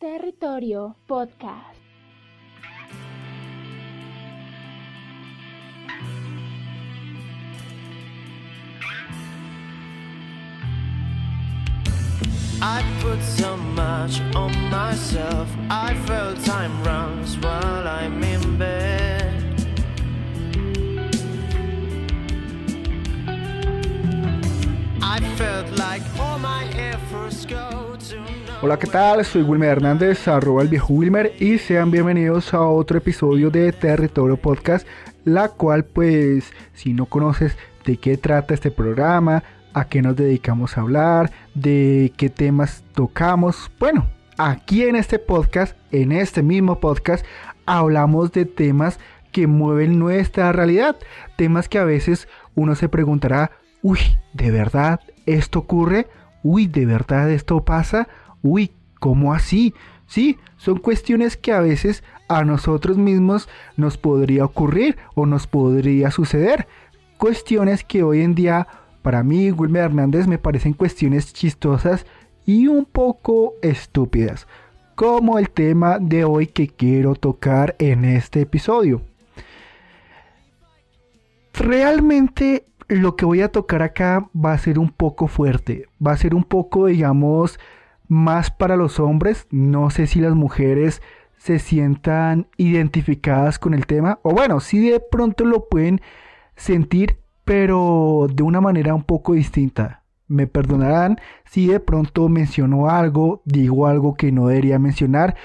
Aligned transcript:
Territorio 0.00 0.94
Podcast. 1.08 1.74
I 12.62 12.84
put 13.00 13.20
so 13.22 13.56
much 13.56 14.20
on 14.36 14.52
myself. 14.70 15.48
I 15.68 15.94
felt 16.06 16.44
time 16.44 16.80
runs 16.84 17.36
while 17.38 17.88
I'm 17.88 18.22
in 18.22 18.56
bed. 18.56 19.34
I 25.02 25.18
felt 25.36 25.76
like 25.76 26.02
all 26.20 26.38
my 26.38 26.64
efforts 26.76 27.44
go 27.46 27.77
Hola, 28.60 28.76
¿qué 28.76 28.88
tal? 28.88 29.24
Soy 29.24 29.42
Wilmer 29.42 29.68
Hernández, 29.68 30.26
arroba 30.26 30.62
el 30.62 30.68
viejo 30.68 30.92
Wilmer, 30.92 31.32
y 31.38 31.58
sean 31.58 31.92
bienvenidos 31.92 32.52
a 32.52 32.62
otro 32.62 32.98
episodio 32.98 33.50
de 33.50 33.70
Territorio 33.70 34.36
Podcast, 34.36 34.84
la 35.24 35.50
cual, 35.50 35.84
pues, 35.84 36.52
si 36.74 36.92
no 36.92 37.06
conoces 37.06 37.56
de 37.84 37.98
qué 37.98 38.16
trata 38.16 38.54
este 38.54 38.72
programa, 38.72 39.44
a 39.74 39.84
qué 39.84 40.02
nos 40.02 40.16
dedicamos 40.16 40.76
a 40.76 40.80
hablar, 40.80 41.30
de 41.54 42.12
qué 42.16 42.30
temas 42.30 42.82
tocamos. 42.94 43.70
Bueno, 43.78 44.10
aquí 44.38 44.82
en 44.82 44.96
este 44.96 45.20
podcast, 45.20 45.76
en 45.92 46.10
este 46.10 46.42
mismo 46.42 46.80
podcast, 46.80 47.24
hablamos 47.64 48.32
de 48.32 48.44
temas 48.44 48.98
que 49.30 49.46
mueven 49.46 50.00
nuestra 50.00 50.50
realidad. 50.50 50.96
Temas 51.36 51.68
que 51.68 51.78
a 51.78 51.84
veces 51.84 52.26
uno 52.56 52.74
se 52.74 52.88
preguntará, 52.88 53.52
uy, 53.82 54.00
¿de 54.32 54.50
verdad 54.50 54.98
esto 55.26 55.60
ocurre? 55.60 56.08
Uy, 56.42 56.66
¿de 56.66 56.86
verdad 56.86 57.30
esto 57.30 57.64
pasa? 57.64 58.08
Uy, 58.42 58.70
¿cómo 59.00 59.32
así? 59.32 59.74
Sí, 60.06 60.38
son 60.56 60.78
cuestiones 60.78 61.36
que 61.36 61.52
a 61.52 61.60
veces 61.60 62.02
a 62.28 62.44
nosotros 62.44 62.98
mismos 62.98 63.48
nos 63.76 63.98
podría 63.98 64.44
ocurrir 64.44 64.96
o 65.14 65.26
nos 65.26 65.46
podría 65.46 66.10
suceder. 66.10 66.66
Cuestiones 67.18 67.84
que 67.84 68.02
hoy 68.02 68.22
en 68.22 68.34
día 68.34 68.66
para 69.02 69.22
mí, 69.22 69.50
Wilmer 69.50 69.84
Hernández 69.84 70.26
me 70.26 70.38
parecen 70.38 70.72
cuestiones 70.72 71.32
chistosas 71.32 72.04
y 72.44 72.66
un 72.66 72.84
poco 72.84 73.54
estúpidas, 73.62 74.46
como 74.94 75.38
el 75.38 75.50
tema 75.50 75.98
de 75.98 76.24
hoy 76.24 76.46
que 76.46 76.68
quiero 76.68 77.14
tocar 77.14 77.76
en 77.78 78.04
este 78.04 78.40
episodio. 78.42 79.02
Realmente 81.54 82.66
lo 82.88 83.16
que 83.16 83.24
voy 83.24 83.42
a 83.42 83.52
tocar 83.52 83.82
acá 83.82 84.28
va 84.34 84.52
a 84.52 84.58
ser 84.58 84.78
un 84.78 84.90
poco 84.90 85.26
fuerte, 85.26 85.86
va 86.04 86.12
a 86.12 86.16
ser 86.16 86.34
un 86.34 86.44
poco, 86.44 86.86
digamos, 86.86 87.58
más 88.08 88.50
para 88.50 88.76
los 88.76 88.98
hombres. 88.98 89.46
No 89.50 89.90
sé 89.90 90.06
si 90.06 90.20
las 90.20 90.34
mujeres 90.34 91.02
se 91.36 91.58
sientan 91.58 92.48
identificadas 92.56 93.58
con 93.58 93.74
el 93.74 93.86
tema, 93.86 94.18
o 94.22 94.30
bueno, 94.30 94.60
si 94.60 94.90
de 94.90 95.00
pronto 95.00 95.44
lo 95.44 95.68
pueden 95.68 96.00
sentir, 96.56 97.20
pero 97.44 98.26
de 98.32 98.42
una 98.42 98.60
manera 98.60 98.94
un 98.94 99.04
poco 99.04 99.34
distinta. 99.34 100.02
Me 100.26 100.46
perdonarán 100.46 101.18
si 101.46 101.68
de 101.68 101.80
pronto 101.80 102.28
menciono 102.28 102.90
algo, 102.90 103.40
digo 103.46 103.86
algo 103.86 104.14
que 104.14 104.32
no 104.32 104.48
debería 104.48 104.78
mencionar, 104.78 105.36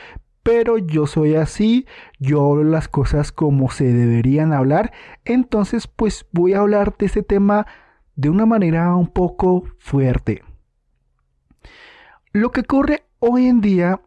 pero 0.42 0.78
yo 0.78 1.08
soy 1.08 1.36
así, 1.36 1.88
yo 2.20 2.46
hablo 2.46 2.66
las 2.66 2.90
cosas 2.90 3.32
como 3.32 3.72
se 3.72 3.94
deberían 3.94 4.52
hablar, 4.52 4.92
entonces 5.24 5.88
pues 5.88 6.26
voy 6.34 6.54
a 6.54 6.60
hablar 6.60 6.98
de 6.98 7.06
este 7.06 7.24
tema 7.24 7.66
de 8.16 8.30
una 8.30 8.46
manera 8.46 8.94
un 8.96 9.08
poco 9.08 9.64
fuerte. 9.80 10.44
Lo 12.36 12.52
que 12.52 12.62
ocurre 12.62 13.04
hoy 13.20 13.46
en 13.46 13.62
día 13.62 14.02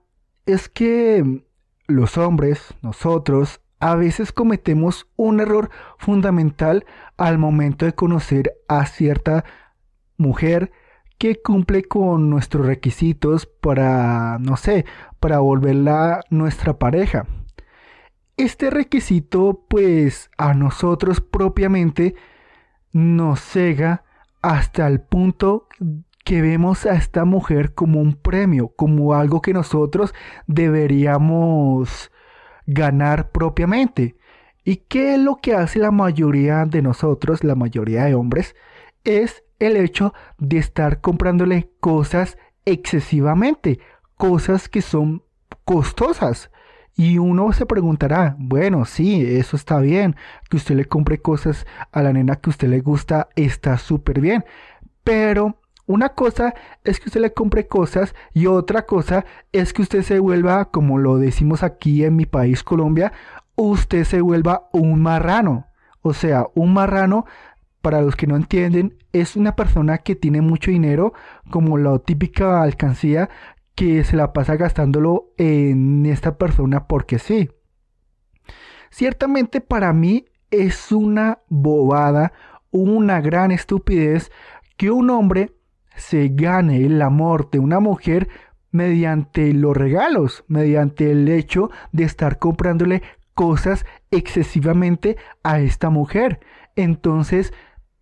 es 0.47 0.69
que 0.69 1.45
los 1.87 2.19
hombres, 2.19 2.75
nosotros, 2.83 3.61
a 3.79 3.95
veces 3.95 4.33
cometemos 4.33 5.07
un 5.15 5.39
error 5.39 5.71
fundamental 5.97 6.85
al 7.17 7.39
momento 7.39 7.87
de 7.87 7.95
conocer 7.95 8.53
a 8.67 8.85
cierta 8.87 9.45
mujer 10.17 10.73
que 11.19 11.41
cumple 11.41 11.85
con 11.85 12.29
nuestros 12.29 12.67
requisitos 12.67 13.47
para, 13.47 14.39
no 14.41 14.57
sé, 14.57 14.87
para 15.21 15.39
volverla 15.39 16.25
nuestra 16.29 16.81
pareja. 16.81 17.29
Este 18.37 18.71
requisito, 18.71 19.65
pues, 19.69 20.33
a 20.37 20.53
nosotros 20.53 21.21
propiamente 21.21 22.17
nos 22.91 23.39
cega 23.39 24.03
hasta 24.43 24.89
el 24.89 25.01
punto 25.01 25.69
que 26.27 26.43
vemos 26.43 26.87
a 26.87 26.97
esta 26.97 27.25
mujer 27.25 27.73
como 27.73 28.01
un 28.01 28.15
premio, 28.15 28.73
como 28.75 29.15
algo 29.15 29.41
que 29.41 29.53
nosotros 29.53 30.13
deberíamos 30.49 32.11
ganar 32.67 33.31
propiamente. 33.31 34.17
¿Y 34.65 34.79
qué 34.89 35.15
es 35.15 35.21
lo 35.21 35.37
que 35.37 35.55
hace 35.55 35.79
la 35.79 35.93
mayoría 35.93 36.65
de 36.65 36.83
nosotros, 36.83 37.45
la 37.45 37.55
mayoría 37.55 38.07
de 38.07 38.17
hombres? 38.17 38.57
Es 39.05 39.45
el 39.61 39.77
hecho 39.77 40.15
de 40.39 40.59
estar 40.59 41.01
comprándole 41.01 41.71
cosas 41.79 42.39
excesivamente, 42.65 43.79
cosas 44.17 44.69
que 44.69 44.83
son 44.83 45.23
costosas. 45.65 46.51
Y 46.97 47.19
uno 47.19 47.53
se 47.53 47.67
preguntará, 47.67 48.35
bueno, 48.41 48.85
sí, 48.85 49.25
eso 49.25 49.55
está 49.55 49.79
bien, 49.79 50.17
que 50.51 50.57
usted 50.57 50.75
le 50.75 50.87
compre 50.87 51.23
cosas 51.23 51.69
a 51.93 52.03
la 52.03 52.13
nena 52.13 52.35
que 52.35 52.51
usted 52.51 52.67
le 52.67 52.81
gusta, 52.81 53.29
está 53.37 53.79
súper 53.79 54.21
bien. 54.21 54.45
Pero 55.05 55.61
una 55.87 56.11
cosa 56.11 56.55
es 56.85 56.99
que 56.99 57.09
usted 57.09 57.21
le 57.21 57.33
compre 57.33 57.69
cosas 57.69 58.15
y 58.35 58.47
otra 58.47 58.87
cosa 58.87 59.25
es 59.53 59.73
que 59.73 59.83
usted 59.83 60.03
se 60.03 60.19
vuelva, 60.19 60.71
como 60.71 60.99
lo 60.99 61.19
decimos 61.19 61.63
aquí 61.63 62.05
en 62.05 62.17
mi 62.17 62.27
país 62.27 62.65
Colombia, 62.65 63.13
usted 63.55 64.05
se 64.05 64.21
vuelva 64.21 64.69
un 64.73 65.01
marrano. 65.01 65.67
O 66.03 66.13
sea, 66.13 66.47
un 66.55 66.73
marrano, 66.73 67.25
para 67.83 68.01
los 68.01 68.17
que 68.17 68.27
no 68.27 68.37
entienden, 68.37 68.97
es 69.13 69.37
una 69.37 69.55
persona 69.55 69.99
que 69.99 70.17
tiene 70.17 70.41
mucho 70.41 70.73
dinero, 70.73 71.15
como 71.51 71.79
la 71.79 71.99
típica 72.01 72.63
alcancía, 72.63 73.31
que 73.77 74.03
se 74.05 74.17
la 74.17 74.33
pasa 74.33 74.57
gastándolo 74.57 75.33
en 75.37 76.05
esta 76.07 76.37
persona 76.37 76.89
porque 76.89 77.19
sí. 77.19 77.51
Ciertamente 78.91 79.61
para 79.61 79.93
mí 79.93 80.25
es 80.51 80.91
una 80.91 81.41
bobada, 81.49 82.33
una 82.71 83.21
gran 83.21 83.51
estupidez 83.53 84.33
que 84.77 84.91
un 84.91 85.11
hombre 85.11 85.53
se 85.97 86.31
gane 86.33 86.85
el 86.85 87.03
amor 87.03 87.51
de 87.51 87.59
una 87.59 87.81
mujer 87.81 88.29
mediante 88.71 89.53
los 89.53 89.77
regalos, 89.77 90.45
mediante 90.49 91.11
el 91.11 91.29
hecho 91.29 91.71
de 91.93 92.05
estar 92.05 92.39
comprándole 92.39 93.03
cosas 93.35 93.85
excesivamente 94.11 95.17
a 95.43 95.61
esta 95.61 95.91
mujer. 95.91 96.41
Entonces, 96.77 97.53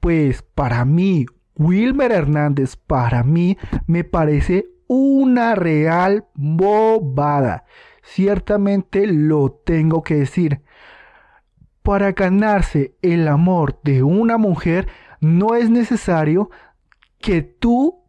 pues 0.00 0.42
para 0.42 0.84
mí, 0.84 1.26
Wilmer 1.56 2.12
Hernández, 2.12 2.76
para 2.76 3.22
mí 3.22 3.56
me 3.86 4.04
parece 4.04 4.66
una 4.86 5.54
real 5.54 6.26
bobada. 6.34 7.64
Ciertamente 8.02 9.06
lo 9.06 9.50
tengo 9.64 10.02
que 10.02 10.16
decir. 10.16 10.60
Para 11.82 12.12
ganarse 12.12 12.94
el 13.02 13.28
amor 13.28 13.80
de 13.82 14.02
una 14.02 14.38
mujer 14.38 14.88
no 15.20 15.54
es 15.54 15.70
necesario 15.70 16.50
que 17.24 17.40
tú 17.40 18.02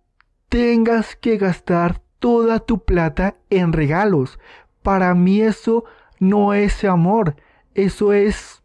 tengas 0.50 1.16
que 1.16 1.38
gastar 1.38 2.02
toda 2.20 2.60
tu 2.60 2.84
plata 2.84 3.38
en 3.50 3.72
regalos. 3.72 4.40
Para 4.84 5.16
mí 5.16 5.40
eso 5.40 5.86
no 6.20 6.54
es 6.54 6.84
amor, 6.84 7.38
eso 7.74 8.12
es 8.12 8.62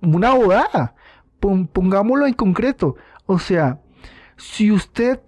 una 0.00 0.32
boda. 0.32 0.94
Pongámoslo 1.38 2.26
en 2.26 2.32
concreto. 2.32 2.96
O 3.26 3.38
sea, 3.38 3.82
si 4.38 4.72
usted 4.72 5.20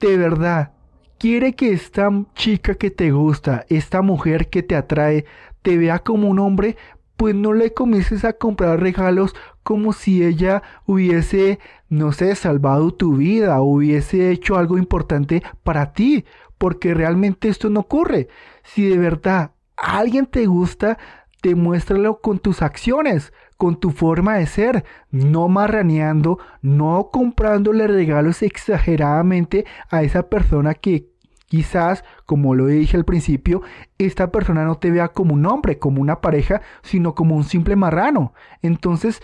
de 0.00 0.16
verdad 0.16 0.72
quiere 1.18 1.54
que 1.54 1.72
esta 1.72 2.08
chica 2.36 2.76
que 2.76 2.92
te 2.92 3.10
gusta, 3.10 3.66
esta 3.68 4.00
mujer 4.00 4.48
que 4.48 4.62
te 4.62 4.76
atrae, 4.76 5.24
te 5.62 5.76
vea 5.76 5.98
como 5.98 6.28
un 6.28 6.38
hombre, 6.38 6.76
pues 7.16 7.34
no 7.34 7.52
le 7.52 7.72
comiences 7.72 8.24
a 8.24 8.34
comprar 8.34 8.80
regalos 8.80 9.34
como 9.62 9.92
si 9.92 10.24
ella 10.24 10.62
hubiese, 10.84 11.58
no 11.88 12.12
sé, 12.12 12.34
salvado 12.34 12.92
tu 12.92 13.16
vida 13.16 13.60
hubiese 13.60 14.30
hecho 14.30 14.56
algo 14.56 14.78
importante 14.78 15.42
para 15.64 15.92
ti, 15.92 16.24
porque 16.58 16.94
realmente 16.94 17.48
esto 17.48 17.68
no 17.70 17.80
ocurre. 17.80 18.28
Si 18.62 18.88
de 18.88 18.98
verdad 18.98 19.52
alguien 19.76 20.26
te 20.26 20.46
gusta, 20.46 20.98
demuéstralo 21.42 22.20
con 22.20 22.38
tus 22.38 22.62
acciones, 22.62 23.32
con 23.56 23.80
tu 23.80 23.90
forma 23.90 24.36
de 24.36 24.46
ser, 24.46 24.84
no 25.10 25.48
marraneando, 25.48 26.38
no 26.60 27.10
comprándole 27.12 27.86
regalos 27.86 28.42
exageradamente 28.42 29.64
a 29.90 30.02
esa 30.02 30.28
persona 30.28 30.74
que 30.74 31.08
Quizás, 31.46 32.04
como 32.24 32.54
lo 32.54 32.66
dije 32.66 32.96
al 32.96 33.04
principio, 33.04 33.62
esta 33.98 34.32
persona 34.32 34.64
no 34.64 34.78
te 34.78 34.90
vea 34.90 35.08
como 35.08 35.34
un 35.34 35.46
hombre, 35.46 35.78
como 35.78 36.02
una 36.02 36.20
pareja, 36.20 36.60
sino 36.82 37.14
como 37.14 37.36
un 37.36 37.44
simple 37.44 37.76
marrano. 37.76 38.34
Entonces, 38.62 39.22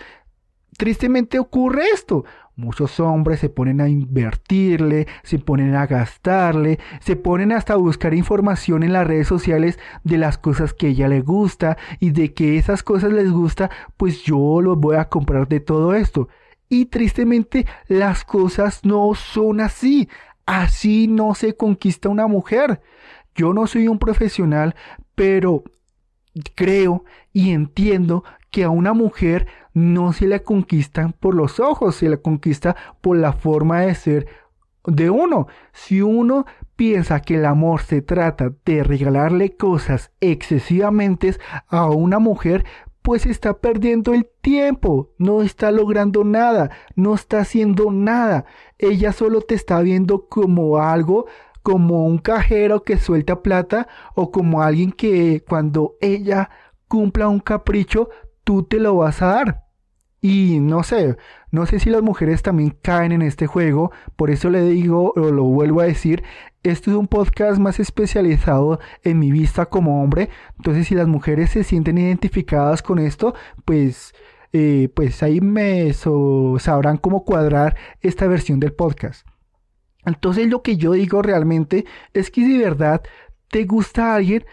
tristemente 0.77 1.37
ocurre 1.37 1.83
esto. 1.93 2.23
Muchos 2.55 2.99
hombres 2.99 3.39
se 3.39 3.49
ponen 3.49 3.81
a 3.81 3.89
invertirle, 3.89 5.07
se 5.23 5.39
ponen 5.39 5.75
a 5.75 5.87
gastarle, 5.87 6.79
se 7.01 7.15
ponen 7.15 7.51
hasta 7.51 7.73
a 7.73 7.77
buscar 7.77 8.13
información 8.13 8.83
en 8.83 8.93
las 8.93 9.07
redes 9.07 9.27
sociales 9.27 9.79
de 10.03 10.19
las 10.19 10.37
cosas 10.37 10.73
que 10.73 10.89
ella 10.89 11.07
le 11.07 11.21
gusta 11.21 11.77
y 11.99 12.11
de 12.11 12.33
que 12.33 12.57
esas 12.57 12.83
cosas 12.83 13.11
les 13.11 13.31
gusta, 13.31 13.71
pues 13.97 14.21
yo 14.21 14.61
los 14.61 14.77
voy 14.77 14.97
a 14.97 15.09
comprar 15.09 15.47
de 15.47 15.61
todo 15.61 15.95
esto. 15.95 16.29
Y 16.69 16.85
tristemente 16.85 17.65
las 17.87 18.23
cosas 18.23 18.85
no 18.85 19.13
son 19.15 19.59
así. 19.59 20.07
Así 20.45 21.07
no 21.07 21.35
se 21.35 21.55
conquista 21.55 22.09
una 22.09 22.27
mujer. 22.27 22.81
Yo 23.35 23.53
no 23.53 23.67
soy 23.67 23.87
un 23.87 23.99
profesional, 23.99 24.75
pero 25.15 25.63
creo 26.55 27.05
y 27.31 27.51
entiendo 27.51 28.23
que 28.51 28.63
a 28.63 28.69
una 28.69 28.93
mujer 28.93 29.47
no 29.73 30.13
se 30.13 30.27
la 30.27 30.39
conquistan 30.39 31.13
por 31.13 31.33
los 31.33 31.59
ojos, 31.59 31.95
se 31.95 32.09
la 32.09 32.17
conquista 32.17 32.75
por 33.01 33.17
la 33.17 33.33
forma 33.33 33.81
de 33.81 33.95
ser 33.95 34.27
de 34.85 35.09
uno. 35.09 35.47
Si 35.71 36.01
uno 36.01 36.45
piensa 36.75 37.21
que 37.21 37.35
el 37.35 37.45
amor 37.45 37.81
se 37.81 38.01
trata 38.01 38.51
de 38.65 38.83
regalarle 38.83 39.55
cosas 39.55 40.11
excesivamente 40.19 41.35
a 41.67 41.89
una 41.89 42.19
mujer, 42.19 42.65
pues 43.03 43.25
está 43.25 43.59
perdiendo 43.59 44.13
el 44.13 44.27
tiempo, 44.41 45.11
no 45.17 45.41
está 45.41 45.71
logrando 45.71 46.23
nada, 46.23 46.71
no 46.95 47.13
está 47.13 47.41
haciendo 47.41 47.91
nada. 47.91 48.45
Ella 48.79 49.11
solo 49.11 49.41
te 49.41 49.55
está 49.55 49.81
viendo 49.81 50.27
como 50.27 50.77
algo, 50.77 51.27
como 51.61 52.05
un 52.05 52.17
cajero 52.17 52.83
que 52.83 52.97
suelta 52.97 53.43
plata 53.43 53.87
o 54.15 54.31
como 54.31 54.61
alguien 54.63 54.91
que 54.91 55.43
cuando 55.47 55.97
ella 56.01 56.49
cumpla 56.87 57.27
un 57.27 57.39
capricho, 57.39 58.09
tú 58.45 58.63
te 58.63 58.79
lo 58.79 58.95
vas 58.95 59.21
a 59.21 59.27
dar. 59.27 59.63
Y 60.21 60.59
no 60.61 60.83
sé, 60.83 61.17
no 61.53 61.67
sé 61.67 61.79
si 61.79 61.91
las 61.91 62.01
mujeres 62.01 62.41
también 62.41 62.75
caen 62.81 63.11
en 63.11 63.21
este 63.21 63.45
juego, 63.45 63.91
por 64.15 64.31
eso 64.31 64.49
le 64.49 64.63
digo, 64.63 65.13
o 65.15 65.31
lo 65.31 65.43
vuelvo 65.43 65.81
a 65.81 65.85
decir, 65.85 66.23
esto 66.63 66.89
es 66.89 66.97
un 66.97 67.07
podcast 67.07 67.59
más 67.59 67.79
especializado 67.79 68.79
en 69.03 69.19
mi 69.19 69.31
vista 69.31 69.67
como 69.67 70.01
hombre, 70.01 70.29
entonces 70.57 70.87
si 70.87 70.95
las 70.95 71.07
mujeres 71.07 71.51
se 71.51 71.63
sienten 71.63 71.99
identificadas 71.99 72.81
con 72.81 72.97
esto, 72.97 73.35
pues, 73.65 74.15
eh, 74.51 74.89
pues 74.95 75.21
ahí 75.21 75.41
me 75.41 75.93
sabrán 75.93 76.97
cómo 76.97 77.23
cuadrar 77.23 77.77
esta 78.01 78.25
versión 78.25 78.59
del 78.59 78.73
podcast. 78.73 79.27
Entonces 80.07 80.47
lo 80.47 80.63
que 80.63 80.75
yo 80.75 80.93
digo 80.93 81.21
realmente 81.21 81.85
es 82.13 82.31
que 82.31 82.41
si 82.41 82.57
de 82.57 82.63
verdad 82.63 83.03
te 83.49 83.65
gusta 83.65 84.15
alguien, 84.15 84.43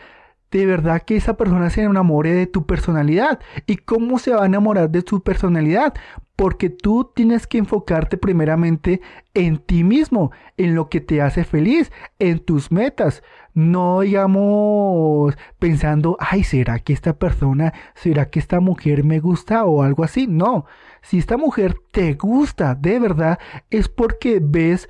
de 0.50 0.66
verdad 0.66 1.02
que 1.02 1.16
esa 1.16 1.36
persona 1.36 1.70
se 1.70 1.82
enamore 1.82 2.32
de 2.32 2.46
tu 2.46 2.66
personalidad. 2.66 3.40
¿Y 3.66 3.76
cómo 3.76 4.18
se 4.18 4.32
va 4.32 4.42
a 4.42 4.46
enamorar 4.46 4.90
de 4.90 5.02
tu 5.02 5.22
personalidad? 5.22 5.94
Porque 6.34 6.70
tú 6.70 7.12
tienes 7.14 7.46
que 7.46 7.58
enfocarte 7.58 8.16
primeramente 8.16 9.00
en 9.34 9.58
ti 9.58 9.84
mismo, 9.84 10.32
en 10.56 10.74
lo 10.74 10.88
que 10.88 11.00
te 11.00 11.22
hace 11.22 11.44
feliz, 11.44 11.92
en 12.18 12.40
tus 12.40 12.72
metas. 12.72 13.22
No 13.54 14.00
digamos 14.00 15.36
pensando, 15.58 16.16
ay, 16.18 16.44
¿será 16.44 16.78
que 16.78 16.92
esta 16.92 17.18
persona, 17.18 17.72
será 17.94 18.30
que 18.30 18.38
esta 18.38 18.60
mujer 18.60 19.04
me 19.04 19.20
gusta 19.20 19.64
o 19.64 19.82
algo 19.82 20.02
así? 20.02 20.26
No, 20.26 20.66
si 21.02 21.18
esta 21.18 21.36
mujer 21.36 21.76
te 21.92 22.14
gusta 22.14 22.74
de 22.74 22.98
verdad 22.98 23.38
es 23.70 23.88
porque 23.88 24.40
ves 24.42 24.88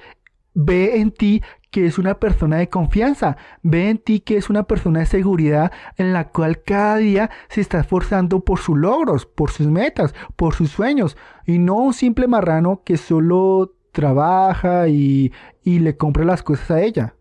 ve 0.54 1.00
en 1.00 1.12
ti 1.12 1.42
que 1.70 1.86
es 1.86 1.98
una 1.98 2.14
persona 2.14 2.56
de 2.56 2.68
confianza, 2.68 3.36
ve 3.62 3.90
en 3.90 3.98
ti 3.98 4.20
que 4.20 4.36
es 4.36 4.50
una 4.50 4.64
persona 4.64 5.00
de 5.00 5.06
seguridad 5.06 5.72
en 5.96 6.12
la 6.12 6.28
cual 6.28 6.62
cada 6.62 6.96
día 6.96 7.30
se 7.48 7.60
está 7.60 7.80
esforzando 7.80 8.44
por 8.44 8.58
sus 8.58 8.76
logros, 8.76 9.26
por 9.26 9.50
sus 9.50 9.68
metas, 9.68 10.14
por 10.36 10.54
sus 10.54 10.70
sueños, 10.70 11.16
y 11.46 11.58
no 11.58 11.76
un 11.76 11.94
simple 11.94 12.26
marrano 12.26 12.82
que 12.84 12.96
solo 12.96 13.74
trabaja 13.92 14.88
y, 14.88 15.32
y 15.62 15.78
le 15.78 15.96
compra 15.96 16.24
las 16.24 16.42
cosas 16.42 16.70
a 16.70 16.82
ella. 16.82 17.14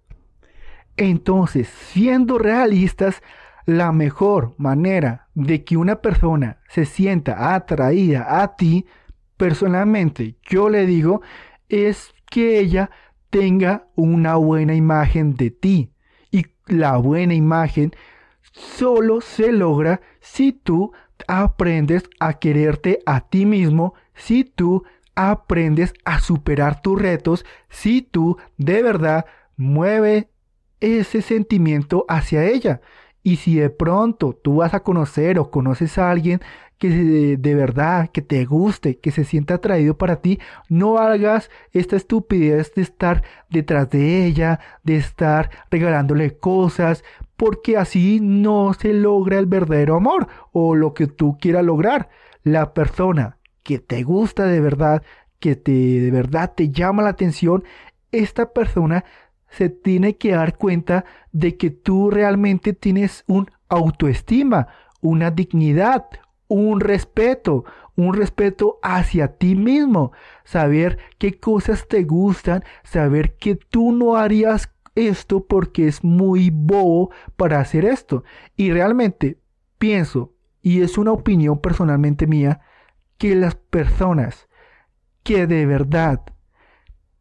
Entonces, 0.97 1.67
siendo 1.67 2.37
realistas, 2.37 3.21
la 3.65 3.91
mejor 3.91 4.55
manera 4.57 5.27
de 5.35 5.63
que 5.63 5.77
una 5.77 6.01
persona 6.01 6.57
se 6.67 6.85
sienta 6.85 7.53
atraída 7.53 8.41
a 8.41 8.55
ti, 8.55 8.87
personalmente 9.37 10.37
yo 10.41 10.69
le 10.69 10.87
digo, 10.87 11.21
es 11.69 12.13
que 12.29 12.59
ella 12.59 12.89
tenga 13.29 13.87
una 13.95 14.35
buena 14.35 14.75
imagen 14.75 15.35
de 15.35 15.51
ti. 15.51 15.91
Y 16.31 16.45
la 16.67 16.97
buena 16.97 17.33
imagen 17.33 17.91
solo 18.51 19.21
se 19.21 19.51
logra 19.51 20.01
si 20.19 20.51
tú 20.51 20.91
aprendes 21.27 22.03
a 22.19 22.39
quererte 22.39 22.99
a 23.05 23.21
ti 23.21 23.45
mismo, 23.45 23.93
si 24.15 24.43
tú 24.43 24.83
aprendes 25.15 25.93
a 26.05 26.19
superar 26.19 26.81
tus 26.81 27.01
retos, 27.01 27.45
si 27.69 28.01
tú 28.01 28.37
de 28.57 28.81
verdad 28.81 29.25
mueves 29.57 30.27
ese 30.79 31.21
sentimiento 31.21 32.05
hacia 32.07 32.45
ella. 32.45 32.81
Y 33.23 33.37
si 33.37 33.55
de 33.55 33.69
pronto 33.69 34.33
tú 34.33 34.57
vas 34.57 34.73
a 34.73 34.81
conocer 34.81 35.39
o 35.39 35.51
conoces 35.51 35.97
a 35.97 36.09
alguien 36.09 36.41
que 36.79 37.37
de, 37.37 37.55
verdad, 37.55 38.09
que 38.09 38.21
te 38.21 38.45
guste, 38.45 38.99
que 38.99 39.11
se 39.11 39.25
sienta 39.25 39.55
atraído 39.55 39.97
para 39.97 40.21
ti, 40.21 40.39
no 40.69 40.97
hagas 40.97 41.51
esta 41.73 41.97
estupidez 41.97 42.73
de 42.73 42.81
estar 42.81 43.23
detrás 43.49 43.89
de 43.89 44.25
ella, 44.25 44.61
de 44.83 44.95
estar 44.95 45.49
regalándole 45.69 46.37
cosas, 46.37 47.03
porque 47.35 47.77
así 47.77 48.19
no 48.21 48.73
se 48.73 48.93
logra 48.93 49.39
el 49.39 49.45
verdadero 49.45 49.97
amor 49.97 50.29
o 50.53 50.73
lo 50.73 50.93
que 50.93 51.07
tú 51.07 51.37
quieras 51.39 51.65
lograr. 51.65 52.09
La 52.43 52.73
persona 52.73 53.37
que 53.63 53.79
te 53.79 54.03
gusta 54.03 54.45
de 54.45 54.61
verdad, 54.61 55.03
que 55.39 55.57
te 55.57 55.71
de 55.71 56.11
verdad 56.11 56.53
te 56.55 56.69
llama 56.69 57.03
la 57.03 57.09
atención, 57.09 57.65
esta 58.13 58.53
persona 58.53 59.03
se 59.49 59.69
tiene 59.69 60.17
que 60.17 60.31
dar 60.31 60.57
cuenta 60.57 61.05
de 61.31 61.57
que 61.57 61.69
tú 61.69 62.09
realmente 62.09 62.73
tienes 62.73 63.23
un 63.27 63.49
autoestima, 63.67 64.67
una 65.01 65.31
dignidad, 65.31 66.05
un 66.47 66.79
respeto, 66.79 67.65
un 67.95 68.13
respeto 68.13 68.79
hacia 68.81 69.37
ti 69.37 69.55
mismo, 69.55 70.11
saber 70.43 70.97
qué 71.17 71.39
cosas 71.39 71.87
te 71.87 72.03
gustan, 72.03 72.63
saber 72.83 73.35
que 73.37 73.55
tú 73.55 73.91
no 73.91 74.15
harías 74.15 74.73
esto 74.95 75.45
porque 75.45 75.87
es 75.87 76.03
muy 76.03 76.49
bobo 76.49 77.11
para 77.35 77.59
hacer 77.59 77.85
esto. 77.85 78.23
Y 78.55 78.71
realmente 78.71 79.39
pienso, 79.77 80.33
y 80.61 80.81
es 80.81 80.97
una 80.97 81.11
opinión 81.11 81.59
personalmente 81.59 82.27
mía, 82.27 82.61
que 83.17 83.35
las 83.35 83.55
personas 83.55 84.47
que 85.23 85.45
de 85.45 85.65
verdad 85.65 86.21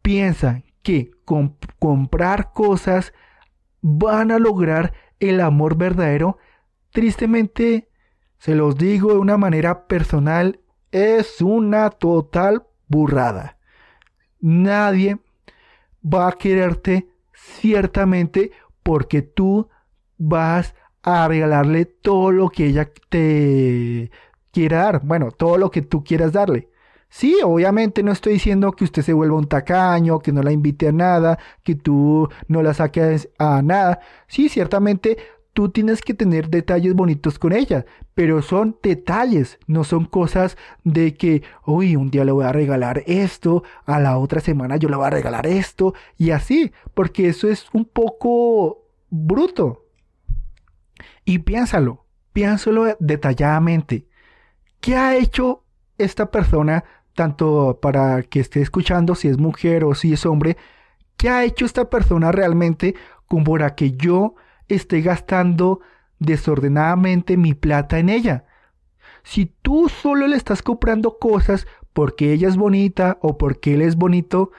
piensan 0.03 0.65
que 0.89 1.11
con 1.27 1.55
comprar 1.79 2.55
cosas 2.55 3.13
van 3.83 4.31
a 4.31 4.39
lograr 4.39 4.95
el 5.21 5.43
amor 5.43 5.77
verdadero, 5.77 6.39
tristemente 6.93 7.91
se 8.39 8.55
los 8.55 8.79
digo 8.79 9.13
de 9.13 9.19
una 9.19 9.37
manera 9.37 9.87
personal, 9.87 10.61
es 10.91 11.43
una 11.43 11.91
total 11.91 12.67
burrada. 12.87 13.59
Nadie 14.41 15.19
va 16.03 16.29
a 16.29 16.33
quererte 16.33 17.11
ciertamente 17.35 18.53
porque 18.83 19.21
tú 19.21 19.69
vas 20.17 20.75
a 21.03 21.29
regalarle 21.29 21.85
todo 21.85 22.33
lo 22.33 22.49
que 22.49 22.65
ella 22.65 22.91
te 23.11 24.11
quiera 24.53 24.85
dar. 24.85 25.05
Bueno, 25.05 25.33
todo 25.33 25.59
lo 25.59 25.71
que 25.71 25.83
tú 25.83 26.03
quieras 26.03 26.33
darle. 26.33 26.71
Sí, 27.11 27.39
obviamente 27.43 28.03
no 28.03 28.13
estoy 28.13 28.35
diciendo 28.35 28.73
que 28.73 28.85
usted 28.85 29.03
se 29.03 29.15
vuelva 29.15 29.39
un 29.39 29.49
tacaño, 29.49 30.19
que 30.19 30.33
no 30.33 30.43
la 30.43 30.53
invite 30.53 30.89
a 30.89 30.93
nada, 30.93 31.39
que 31.63 31.75
tú 31.75 32.29
no 32.49 32.63
la 32.63 32.75
saques 32.75 33.31
a 33.39 33.63
nada. 33.63 34.01
Sí, 34.27 34.49
ciertamente 34.49 35.17
tú 35.55 35.71
tienes 35.71 36.03
que 36.03 36.15
tener 36.15 36.51
detalles 36.51 36.95
bonitos 36.95 37.39
con 37.39 37.53
ella, 37.53 37.85
pero 38.15 38.43
son 38.43 38.79
detalles, 38.83 39.59
no 39.67 39.85
son 39.85 40.05
cosas 40.05 40.57
de 40.85 41.15
que, 41.15 41.43
uy, 41.67 41.97
un 41.97 42.11
día 42.11 42.25
le 42.25 42.31
voy 42.33 42.45
a 42.45 42.53
regalar 42.53 43.03
esto, 43.07 43.65
a 43.85 43.99
la 43.99 44.19
otra 44.19 44.41
semana 44.41 44.77
yo 44.77 44.89
le 44.89 44.97
voy 44.97 45.07
a 45.07 45.11
regalar 45.11 45.47
esto, 45.47 45.95
y 46.17 46.31
así, 46.31 46.73
porque 46.95 47.29
eso 47.29 47.49
es 47.49 47.67
un 47.73 47.87
poco 47.87 48.85
bruto. 49.11 49.87
Y 51.25 51.41
piénsalo, 51.41 52.05
piénsalo 52.33 52.97
detalladamente. 53.01 54.07
¿Qué 54.81 54.95
ha 54.95 55.17
hecho 55.17 55.65
esta 55.99 56.31
persona, 56.31 56.85
tanto 57.19 57.81
para 57.83 58.23
que 58.23 58.39
esté 58.39 58.63
escuchando 58.63 59.17
si 59.17 59.27
es 59.27 59.39
mujer 59.39 59.83
o 59.83 59.97
si 59.97 60.13
es 60.13 60.25
hombre, 60.25 60.57
qué 61.17 61.29
ha 61.29 61.45
hecho 61.45 61.65
esta 61.67 61.91
persona 61.91 62.31
realmente 62.31 62.95
como 63.27 63.43
para 63.43 63.75
que 63.75 63.91
yo 63.97 64.37
esté 64.69 65.01
gastando 65.01 65.81
desordenadamente 66.21 67.37
mi 67.37 67.55
plata 67.55 67.99
en 67.99 68.09
ella. 68.09 68.45
Si 69.25 69.47
tú 69.47 69.89
solo 69.89 70.29
le 70.29 70.37
estás 70.37 70.63
comprando 70.63 71.19
cosas 71.19 71.67
porque 71.93 72.33
ella 72.33 72.47
es 72.47 72.57
bonita 72.57 73.19
o 73.21 73.37
porque 73.37 73.75
él 73.75 73.83
es 73.83 73.97
bonito, 73.97 74.53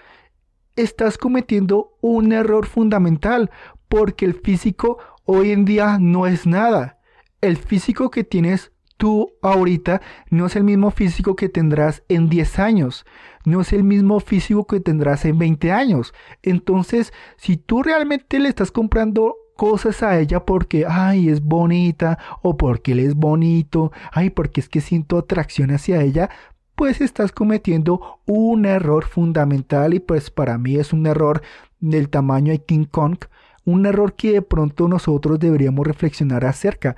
estás 0.76 1.18
cometiendo 1.18 1.96
un 2.02 2.34
error 2.34 2.66
fundamental 2.66 3.52
porque 3.88 4.26
el 4.26 4.34
físico 4.34 4.98
hoy 5.24 5.52
en 5.52 5.64
día 5.64 5.98
no 5.98 6.28
es 6.28 6.46
nada. 6.46 7.00
El 7.40 7.56
físico 7.56 8.12
que 8.12 8.26
tienes 8.26 8.74
tú 9.00 9.32
ahorita 9.42 10.02
no 10.30 10.46
es 10.46 10.58
el 10.58 10.66
mismo 10.66 10.92
físico 10.92 11.36
que 11.38 11.48
tendrás 11.48 12.04
en 12.10 12.30
10 12.30 12.60
años, 12.60 13.06
no 13.46 13.62
es 13.62 13.72
el 13.72 13.84
mismo 13.84 14.20
físico 14.20 14.68
que 14.68 14.82
tendrás 14.82 15.24
en 15.24 15.40
20 15.40 15.72
años. 15.72 16.14
Entonces, 16.44 17.14
si 17.38 17.56
tú 17.56 17.82
realmente 17.82 18.40
le 18.40 18.50
estás 18.50 18.72
comprando 18.72 19.38
cosas 19.56 20.04
a 20.04 20.20
ella 20.20 20.46
porque, 20.46 20.86
ay, 20.88 21.30
es 21.30 21.42
bonita 21.42 22.20
o 22.42 22.58
porque 22.58 22.92
él 22.92 23.00
es 23.00 23.16
bonito, 23.16 23.94
ay, 24.12 24.30
porque 24.30 24.60
es 24.60 24.68
que 24.68 24.82
siento 24.82 25.18
atracción 25.18 25.72
hacia 25.72 26.02
ella, 26.02 26.30
pues 26.76 27.00
estás 27.00 27.32
cometiendo 27.32 28.20
un 28.26 28.66
error 28.66 29.06
fundamental 29.06 29.94
y 29.94 30.00
pues 30.00 30.30
para 30.30 30.58
mí 30.58 30.76
es 30.76 30.92
un 30.92 31.08
error 31.08 31.42
del 31.80 32.10
tamaño 32.10 32.52
de 32.52 32.60
King 32.60 32.86
Kong, 32.86 33.18
un 33.64 33.86
error 33.86 34.14
que 34.14 34.34
de 34.34 34.42
pronto 34.42 34.90
nosotros 34.90 35.40
deberíamos 35.40 35.88
reflexionar 35.88 36.46
acerca. 36.46 36.98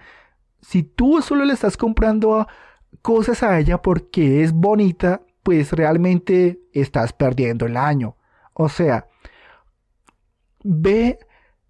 Si 0.61 0.83
tú 0.83 1.21
solo 1.21 1.45
le 1.45 1.53
estás 1.53 1.77
comprando 1.77 2.47
cosas 3.01 3.43
a 3.43 3.59
ella 3.59 3.81
porque 3.81 4.43
es 4.43 4.51
bonita, 4.51 5.21
pues 5.43 5.71
realmente 5.73 6.61
estás 6.73 7.13
perdiendo 7.13 7.65
el 7.65 7.77
año. 7.77 8.15
O 8.53 8.69
sea, 8.69 9.07
ve, 10.63 11.19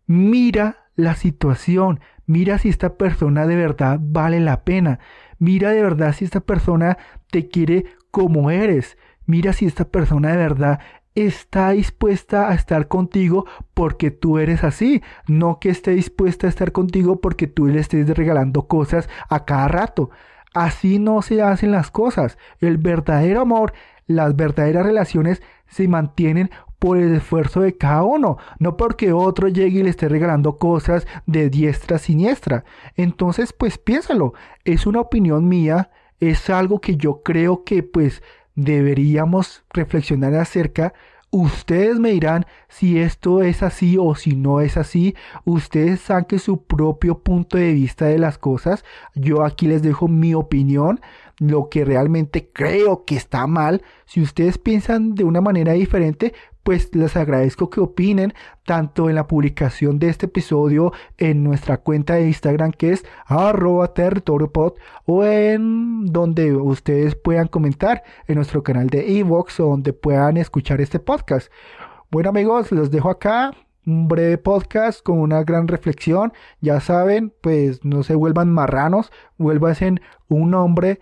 mira 0.05 0.89
la 0.95 1.15
situación, 1.15 1.99
mira 2.25 2.57
si 2.57 2.69
esta 2.69 2.97
persona 2.97 3.47
de 3.47 3.55
verdad 3.55 3.99
vale 4.01 4.39
la 4.39 4.63
pena, 4.63 4.99
mira 5.39 5.71
de 5.71 5.81
verdad 5.81 6.13
si 6.13 6.25
esta 6.25 6.41
persona 6.41 6.97
te 7.31 7.47
quiere 7.47 7.85
como 8.11 8.51
eres, 8.51 8.97
mira 9.25 9.53
si 9.53 9.65
esta 9.65 9.85
persona 9.85 10.31
de 10.31 10.37
verdad 10.37 10.79
está 11.15 11.71
dispuesta 11.71 12.49
a 12.49 12.53
estar 12.53 12.87
contigo 12.87 13.45
porque 13.73 14.11
tú 14.11 14.37
eres 14.37 14.63
así, 14.63 15.01
no 15.27 15.59
que 15.59 15.69
esté 15.69 15.91
dispuesta 15.91 16.47
a 16.47 16.49
estar 16.49 16.71
contigo 16.71 17.19
porque 17.19 17.47
tú 17.47 17.67
le 17.67 17.79
estés 17.79 18.07
regalando 18.09 18.67
cosas 18.67 19.09
a 19.29 19.45
cada 19.45 19.67
rato. 19.67 20.09
Así 20.53 20.99
no 20.99 21.21
se 21.21 21.41
hacen 21.41 21.71
las 21.71 21.91
cosas. 21.91 22.37
El 22.59 22.77
verdadero 22.77 23.41
amor, 23.41 23.73
las 24.07 24.35
verdaderas 24.35 24.85
relaciones 24.85 25.41
se 25.67 25.87
mantienen 25.87 26.49
por 26.81 26.97
el 26.97 27.15
esfuerzo 27.15 27.61
de 27.61 27.77
cada 27.77 28.01
uno, 28.01 28.37
no 28.57 28.75
porque 28.75 29.13
otro 29.13 29.47
llegue 29.47 29.81
y 29.81 29.83
le 29.83 29.91
esté 29.91 30.09
regalando 30.09 30.57
cosas 30.57 31.05
de 31.27 31.49
diestra 31.51 31.97
a 31.97 31.99
siniestra. 31.99 32.65
Entonces, 32.95 33.53
pues 33.53 33.77
piénsalo, 33.77 34.33
es 34.65 34.87
una 34.87 34.99
opinión 34.99 35.47
mía, 35.47 35.91
es 36.19 36.49
algo 36.49 36.81
que 36.81 36.97
yo 36.97 37.21
creo 37.21 37.63
que 37.63 37.83
pues 37.83 38.23
deberíamos 38.63 39.63
reflexionar 39.71 40.35
acerca. 40.35 40.93
Ustedes 41.29 41.97
me 41.97 42.11
dirán 42.11 42.45
si 42.67 42.99
esto 42.99 43.41
es 43.41 43.63
así 43.63 43.97
o 43.97 44.15
si 44.15 44.35
no 44.35 44.59
es 44.59 44.75
así. 44.75 45.15
Ustedes 45.45 46.01
saquen 46.01 46.39
su 46.39 46.63
propio 46.63 47.19
punto 47.19 47.57
de 47.57 47.73
vista 47.73 48.05
de 48.05 48.19
las 48.19 48.37
cosas. 48.37 48.83
Yo 49.15 49.43
aquí 49.43 49.67
les 49.67 49.81
dejo 49.81 50.07
mi 50.07 50.33
opinión 50.33 50.99
lo 51.41 51.69
que 51.69 51.83
realmente 51.85 52.51
creo 52.53 53.03
que 53.03 53.15
está 53.15 53.47
mal. 53.47 53.81
Si 54.05 54.21
ustedes 54.21 54.59
piensan 54.59 55.15
de 55.15 55.23
una 55.23 55.41
manera 55.41 55.73
diferente, 55.73 56.35
pues 56.61 56.93
les 56.93 57.17
agradezco 57.17 57.71
que 57.71 57.79
opinen 57.79 58.35
tanto 58.63 59.09
en 59.09 59.15
la 59.15 59.25
publicación 59.25 59.97
de 59.97 60.09
este 60.09 60.27
episodio 60.27 60.93
en 61.17 61.43
nuestra 61.43 61.77
cuenta 61.77 62.13
de 62.13 62.27
Instagram 62.27 62.71
que 62.73 62.91
es 62.91 63.03
arroba 63.25 63.91
territoriopod 63.91 64.73
o 65.05 65.25
en 65.25 66.05
donde 66.05 66.53
ustedes 66.53 67.15
puedan 67.15 67.47
comentar 67.47 68.03
en 68.27 68.35
nuestro 68.35 68.61
canal 68.61 68.91
de 68.91 69.17
Evox 69.17 69.59
o 69.61 69.65
donde 69.65 69.93
puedan 69.93 70.37
escuchar 70.37 70.79
este 70.79 70.99
podcast. 70.99 71.51
Bueno 72.11 72.29
amigos, 72.29 72.71
los 72.71 72.91
dejo 72.91 73.09
acá 73.09 73.51
un 73.87 74.07
breve 74.07 74.37
podcast 74.37 75.01
con 75.01 75.17
una 75.17 75.43
gran 75.43 75.67
reflexión. 75.67 76.33
Ya 76.59 76.79
saben, 76.81 77.33
pues 77.41 77.83
no 77.83 78.03
se 78.03 78.13
vuelvan 78.13 78.51
marranos, 78.51 79.11
vuelvan 79.39 79.99
un 80.27 80.53
hombre 80.53 80.99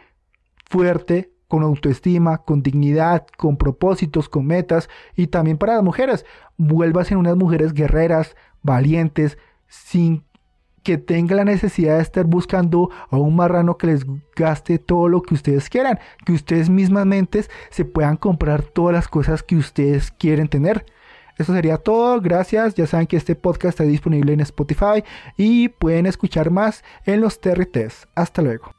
fuerte, 0.70 1.32
con 1.48 1.64
autoestima, 1.64 2.38
con 2.38 2.62
dignidad, 2.62 3.26
con 3.38 3.58
propósitos, 3.58 4.30
con 4.30 4.46
metas 4.46 4.88
y 5.16 5.28
también 5.28 5.58
para 5.58 5.74
las 5.76 5.84
mujeres, 5.84 6.26
vuelvas 6.58 7.12
en 7.12 7.18
unas 7.18 7.36
mujeres 7.36 7.74
guerreras, 7.74 8.36
valientes, 8.62 9.38
sin 9.68 10.24
que 10.84 10.98
tenga 10.98 11.36
la 11.36 11.44
necesidad 11.44 11.98
de 11.98 12.04
estar 12.04 12.26
buscando 12.26 12.90
a 13.10 13.18
un 13.18 13.36
marrano 13.36 13.78
que 13.78 13.88
les 13.88 14.06
gaste 14.36 14.80
todo 14.80 15.10
lo 15.10 15.22
que 15.22 15.34
ustedes 15.34 15.70
quieran, 15.70 16.00
que 16.26 16.34
ustedes 16.34 16.70
mismamente 16.70 17.46
se 17.70 17.84
puedan 17.84 18.16
comprar 18.16 18.62
todas 18.62 18.94
las 18.94 19.08
cosas 19.08 19.44
que 19.44 19.58
ustedes 19.58 20.12
quieren 20.12 20.48
tener. 20.48 20.86
Eso 21.38 21.54
sería 21.54 21.78
todo, 21.78 22.20
gracias. 22.22 22.76
Ya 22.76 22.86
saben 22.86 23.08
que 23.08 23.18
este 23.18 23.36
podcast 23.36 23.80
está 23.80 23.84
disponible 23.84 24.34
en 24.34 24.42
Spotify 24.42 25.04
y 25.38 25.70
pueden 25.70 26.06
escuchar 26.06 26.52
más 26.52 26.84
en 27.06 27.22
los 27.22 27.40
TRTs. 27.40 28.08
Hasta 28.14 28.42
luego. 28.42 28.78